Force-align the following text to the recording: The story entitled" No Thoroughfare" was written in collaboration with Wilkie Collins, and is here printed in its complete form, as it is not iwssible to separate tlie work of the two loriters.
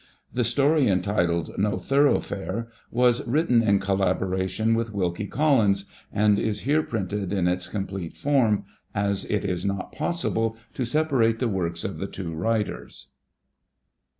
The 0.33 0.43
story 0.43 0.87
entitled" 0.87 1.51
No 1.59 1.77
Thoroughfare" 1.77 2.67
was 3.01 3.23
written 3.27 3.61
in 3.61 3.77
collaboration 3.77 4.73
with 4.73 4.95
Wilkie 4.95 5.27
Collins, 5.27 5.85
and 6.11 6.39
is 6.39 6.61
here 6.61 6.81
printed 6.81 7.31
in 7.31 7.47
its 7.47 7.67
complete 7.67 8.17
form, 8.17 8.65
as 8.95 9.25
it 9.25 9.45
is 9.45 9.63
not 9.63 9.93
iwssible 9.93 10.55
to 10.73 10.85
separate 10.85 11.37
tlie 11.37 11.51
work 11.51 11.83
of 11.83 11.99
the 11.99 12.07
two 12.07 12.31
loriters. 12.33 13.09